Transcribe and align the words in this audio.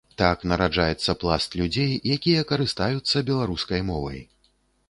Так 0.19 0.45
нараджаецца 0.51 1.15
пласт 1.25 1.59
людзей, 1.59 1.93
якія 2.15 2.41
карыстаюцца 2.53 3.25
беларускай 3.29 3.81
мовай. 3.93 4.19